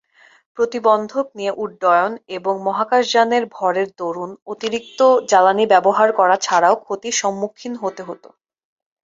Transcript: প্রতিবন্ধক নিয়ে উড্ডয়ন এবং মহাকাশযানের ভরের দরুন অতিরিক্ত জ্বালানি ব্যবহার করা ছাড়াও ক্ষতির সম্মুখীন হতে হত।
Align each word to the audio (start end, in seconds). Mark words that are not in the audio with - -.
প্রতিবন্ধক 0.57 1.25
নিয়ে 1.37 1.51
উড্ডয়ন 1.57 2.13
এবং 2.37 2.53
মহাকাশযানের 2.67 3.43
ভরের 3.55 3.87
দরুন 3.97 4.31
অতিরিক্ত 4.47 4.99
জ্বালানি 5.29 5.65
ব্যবহার 5.73 6.09
করা 6.19 6.35
ছাড়াও 6.41 6.75
ক্ষতির 6.83 7.15
সম্মুখীন 7.21 7.73
হতে 7.75 8.01
হত। 8.03 8.23